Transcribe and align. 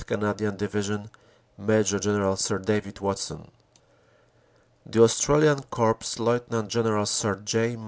Canadian 0.07 0.57
Division, 0.57 1.09
Major 1.59 1.99
General 1.99 2.35
Sir 2.35 2.57
David 2.57 2.99
Watson. 3.01 3.51
The 4.85 5.03
Australian 5.03 5.61
Corps, 5.69 5.99
Lieut. 6.19 6.49
General 6.67 7.05
Sir 7.05 7.35
J. 7.45 7.77